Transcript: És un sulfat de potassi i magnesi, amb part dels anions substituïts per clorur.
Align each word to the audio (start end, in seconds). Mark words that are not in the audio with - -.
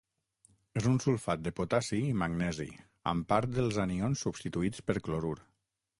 És 0.79 0.87
un 0.91 0.95
sulfat 1.03 1.43
de 1.47 1.51
potassi 1.59 1.99
i 2.07 2.15
magnesi, 2.23 2.67
amb 3.13 3.29
part 3.35 3.55
dels 3.59 3.81
anions 3.87 4.25
substituïts 4.29 4.87
per 4.89 5.01
clorur. 5.09 5.37